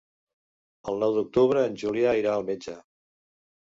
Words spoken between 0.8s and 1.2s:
El nou